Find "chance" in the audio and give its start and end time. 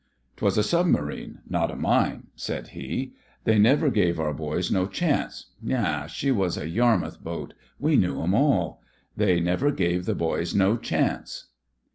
4.87-5.51, 10.75-11.49